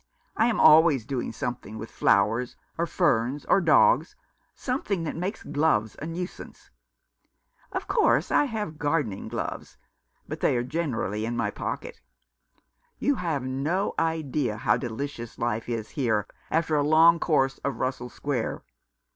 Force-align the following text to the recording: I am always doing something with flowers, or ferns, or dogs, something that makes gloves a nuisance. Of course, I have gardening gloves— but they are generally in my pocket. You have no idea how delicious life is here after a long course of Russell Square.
I 0.35 0.47
am 0.47 0.59
always 0.59 1.05
doing 1.05 1.31
something 1.31 1.77
with 1.77 1.91
flowers, 1.91 2.55
or 2.75 2.87
ferns, 2.87 3.45
or 3.45 3.61
dogs, 3.61 4.15
something 4.55 5.03
that 5.03 5.15
makes 5.15 5.43
gloves 5.43 5.95
a 6.01 6.07
nuisance. 6.07 6.71
Of 7.71 7.87
course, 7.87 8.31
I 8.31 8.45
have 8.45 8.79
gardening 8.79 9.27
gloves— 9.27 9.77
but 10.27 10.39
they 10.39 10.57
are 10.57 10.63
generally 10.63 11.23
in 11.23 11.37
my 11.37 11.51
pocket. 11.51 12.01
You 12.97 13.13
have 13.17 13.43
no 13.43 13.93
idea 13.99 14.57
how 14.57 14.75
delicious 14.75 15.37
life 15.37 15.69
is 15.69 15.89
here 15.91 16.25
after 16.49 16.75
a 16.75 16.81
long 16.81 17.19
course 17.19 17.59
of 17.59 17.75
Russell 17.79 18.09
Square. 18.09 18.63